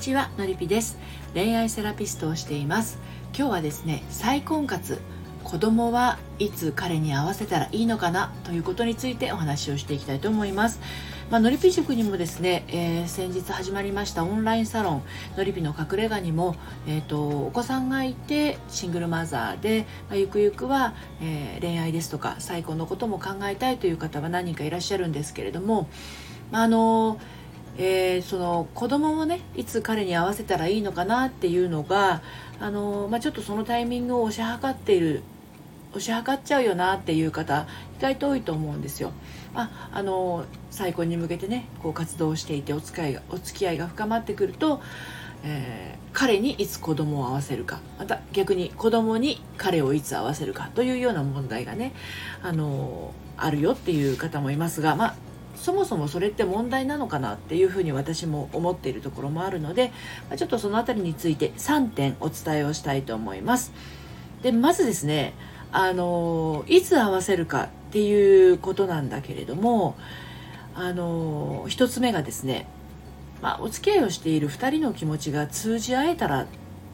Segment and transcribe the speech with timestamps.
[0.00, 0.96] ちはのりぴです。
[1.34, 2.98] 恋愛セラピストをしています。
[3.36, 4.98] 今日はですね再婚活。
[5.44, 8.32] 子供はいつ彼に合わせたらいいのかな？
[8.44, 10.80] ということについてお話をしていきたいと思います。
[11.30, 15.02] まあ、のりぴ塾にもですね、えー、先日始まりましたオンラインサロン
[15.36, 16.56] のりぴの隠れ家にも、
[16.88, 25.88] えーと、お子さんがいてシングルマザーで、まあ、ゆくゆくは、えー、恋愛ですとか再婚のことも考えたいという方は何人かいらっしゃるんですけれども、
[26.50, 27.39] まあ、あのー
[27.82, 32.20] えー、その子供をねいつ彼に合わせたらいいのかなっていうのが
[32.60, 35.22] あの、まあ、ちょっとそのタイミングを押し量っている
[35.92, 37.66] 押し量っちゃうよなっていう方
[37.98, 39.12] 意外と多いと思うんですよ。
[39.54, 44.80] ああの再婚に向けてねこう活動していてお付き合いがお付き合いが深まってくると、
[45.42, 51.92] えー、彼にいつ子供を合わせるかまた逆に子供に彼をいつ合わせるかというような問題がね
[52.42, 55.14] あのあるよっていう方もいますが、まあ、
[55.60, 59.92] そもそもそれって問題なのかなっていうふうに私も思っているところもあるので
[60.36, 63.72] ちょっとその辺りについて3点お伝えをしたいと思います。
[64.42, 65.34] でまずですね
[65.70, 69.96] あのいつ合わせるかっていうことなんだけれども
[70.74, 72.66] あの1つ目がですね、
[73.42, 76.46] まあ、お付き合いをしている2人の気持ちが通じ合えたらっ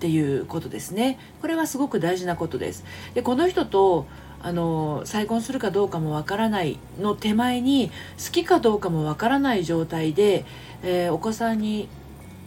[0.00, 1.18] っていうことですね。
[1.42, 2.84] これはすごく大事なことです。
[3.12, 4.06] でこの人と
[4.42, 10.46] あの再婚するかどうかもわからないの手前に好きかどうかもわからない状態で、
[10.82, 11.86] えー、お子さんに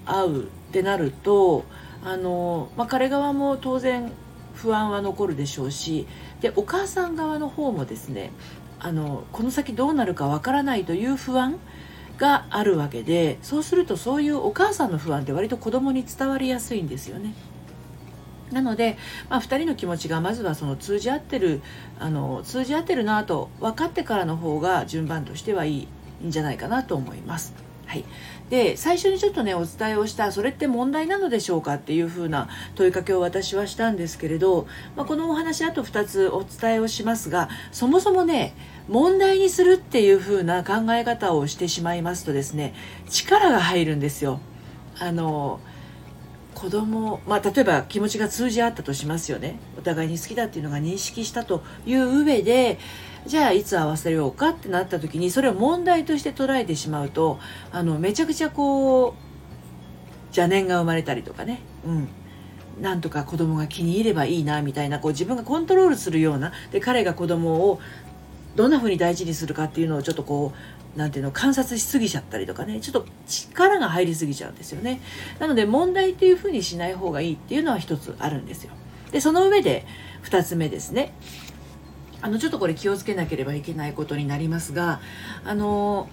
[0.08, 1.64] 会うってなると
[2.04, 4.12] あの、まあ、彼側も当然
[4.56, 6.08] 不安は残るでしょうし
[6.42, 8.32] でお母さん側の方もですね
[8.80, 11.60] あのこの先どうなるかわからないという不安
[12.24, 17.34] があるわけでそうするとそういうお母さんの不安って割と子供に伝わりやすいんですよね。
[18.50, 18.98] なので、
[19.30, 21.62] まあ、2人の気持ちがまずはその通じ合ってる
[22.00, 25.88] あの通じ合ってるなと分かってからの方が順番としてはい
[26.24, 27.54] いんじゃないかなと思います。
[27.94, 28.06] はい、
[28.50, 38.56] で最初にちょっとねお伝えをしたそれって問題なのでしょうかっていうふうな問いかけを私はしたんですけれど、まあ、このお話あと2つお伝えをしますがそもそもね
[38.88, 42.74] 問題にするっていうふうな考え方をしてしまいますとですね
[43.10, 44.40] 力が入るんですよ。
[44.98, 45.60] あの
[46.64, 49.60] 子供まあ例えば気持ちが通じ合ったとしますよね。
[49.78, 52.80] お互いに好きだっていうのが認識したという上で
[53.26, 57.38] じゃあいつ合わせようかってなった時にそれを問題として捉えてしまうと
[57.74, 59.14] あのめちゃくちゃこう
[60.28, 62.08] 邪念が生まれたりとかね、うん、
[62.82, 67.82] なんとか子供が気に入ればいいなみたいなこう自分がコントロールするようなで彼が子供を
[68.56, 75.02] どんな風に大事にするかっていうのをちょっとこうなんていうの観察しすぎちゃったりとかねちょっと力が入りすぎちゃうんですよね。
[75.40, 78.72] なので問題っていうふうにしない方がいいっていうのは一つあるんですよ。
[79.12, 79.86] でその上で
[80.24, 81.14] 2つ目ですね。
[82.22, 85.02] あのちょっとこれ気をつけなければいけないことになりますが
[85.44, 86.08] あの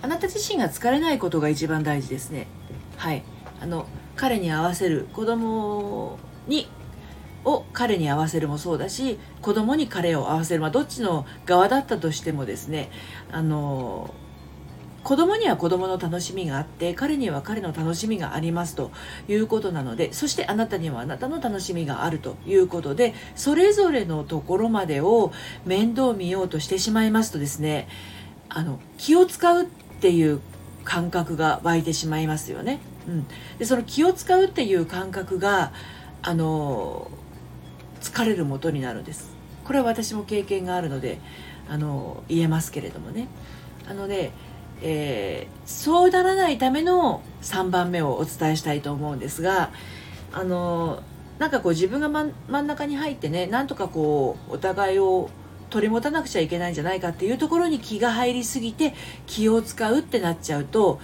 [0.00, 2.46] あなた自身が疲れないことが一番大事ですね。
[2.96, 3.22] はい。
[3.60, 6.68] あの彼に合わせる子供に
[7.46, 12.90] を彼に合わせるもそうだし子供に彼を合わせる、まあ、どっちの側だったとしてもですね
[13.30, 14.12] あの
[15.04, 18.90] 子供には子供の楽しみがあって彼には彼の楽しみがありますと
[19.28, 25.32] いうことなのでそしてあなたにはあなたの楽しみがあるということでそれぞれのところまでを
[25.64, 27.86] 面倒見ようとしてしまいますとですね
[28.48, 29.66] あの気を使うっ
[30.00, 30.40] ていう
[30.82, 32.80] 感覚が湧いてしまいますよね。
[33.06, 33.26] うん、
[33.58, 35.72] でその気を使うっていう感覚が
[36.22, 37.08] あの
[38.00, 39.30] 疲れる元になるんです。
[39.64, 41.18] これは私も経験があるので
[41.68, 43.28] あの言えますけれどもね。
[43.88, 44.32] あのね、
[44.82, 49.70] えー、そうならないための3番目をお伝えしたいと思うんですが
[50.32, 51.02] あの
[51.38, 55.30] なんかこう自分が真ん中に入ってねなんとかこうお互いを
[55.70, 58.94] 取り持たなくちゃいけないんじゃないかっていうところに気が入りすぎて
[59.26, 61.00] 気を使うってなっちゃうと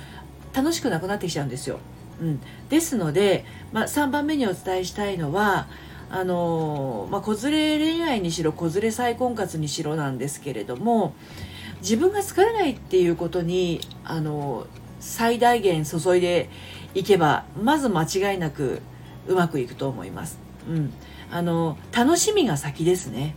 [0.53, 1.79] 楽しくなくなってきちゃうんですよ。
[2.21, 5.67] うん、ですので、まあ、3番目にお伝えしたいのは
[6.15, 11.15] あのまあ、子連れ恋愛にしろ子連れ再婚活にしろなんですけれども
[11.81, 14.67] 自分が疲れないっていうことにあの
[15.01, 16.51] 最大限注いで
[16.95, 18.83] いけばまず間違いなく
[19.27, 20.39] うまくいくと思います。
[20.69, 20.93] うん、
[21.31, 23.35] あの楽しみが先ですね。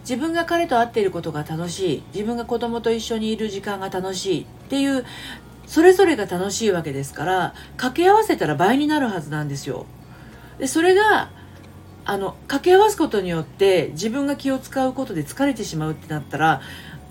[0.00, 5.04] 自分が彼と会っていることが楽しい自分が子供と一緒にいる時間が楽しいっていう
[5.66, 9.86] それぞれが楽しいわけですから掛け合わせたら倍になるはずなんですよ。
[10.60, 11.30] でそれが
[12.04, 16.60] あの掛け合わすことによって自分が気を使うことで疲れてしまうってなったら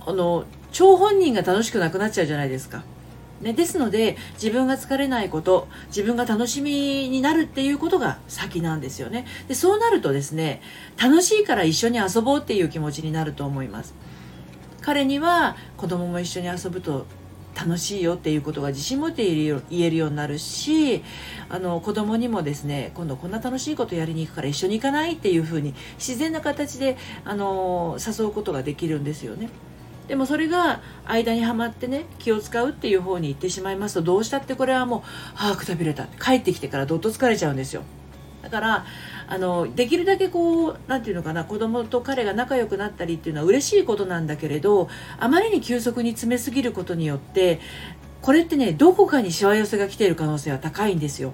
[0.05, 2.83] あの張本人が楽しくなくなっちゃうじゃないですか。
[3.41, 10.61] ね、ですので自分が疲れないこと自分が楽しみになるっていうことが先なんですよねでそうなるとですね
[11.01, 13.93] 楽しいから一緒に遊ぼうっていう気持ちになると思います
[14.81, 17.05] 彼には子供も一緒に遊ぶと
[17.59, 21.03] 楽しいよっていうことが自信持って言えるようになるし
[21.49, 29.49] あの子供にもですね今度こんな楽しいことやりに行くから一緒に行かないっていうふうに自然な形であの誘うことができるんですよね。
[30.07, 35.01] でもそれが間にはまってね気を使うっていう方に行ってしまいますとどうしたってこれはもう
[35.35, 37.83] 「はあくたびれた」帰ってきてからどっと疲れちゃうんですよ。
[38.41, 38.85] だから
[39.27, 44.89] あのできるだけこう何て言うのかな子供と彼が仲良くなったりっていうのは嬉しいことなんだけれど
[45.19, 47.59] あまりに急速に詰めすぎることによって
[48.21, 51.33] これってねどこかにしわ寄せが来ている可能性は高いんですよ。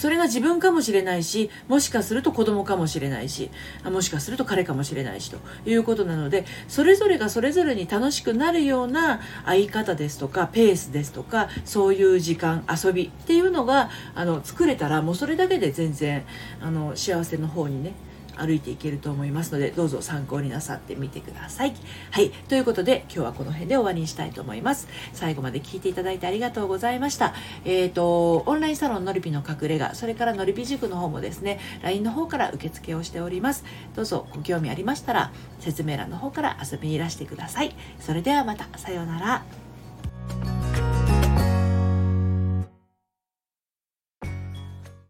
[0.00, 3.50] それが自分かもしれないしもしかすると子供かもしれないし
[3.84, 5.36] もしかすると彼かもしれないしと
[5.68, 16.24] いうことなのでそれぞれがそれぞれに楽しくなるような相方ですとかペースですとかそういう時間遊びっていうのがあの作れたらもうそれだけで全然
[16.62, 17.92] あの幸せの方にね
[18.36, 21.74] 歩いていけると思いますのでどうぞ参考になさってみてください。
[22.10, 24.88] はいということで今日はこの辺で終わりにしたいと思います。
[25.12, 27.34] 最後まで聞いていただいてありがとうございました。
[27.64, 33.64] えっ、ー、とオンラインサロンのりぴの隠れ家それからのりぴ塾の方もですね LINE の方から受付をしております。
[33.94, 37.74] どうぞご興味ありましたら説明欄の方から遊びにいらしてください。
[37.98, 39.69] それではまたさようなら。